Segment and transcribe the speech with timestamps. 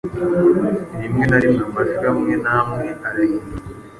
[1.01, 3.61] Rimwe na rimwe amajwi amwe n’amwe arahinduka.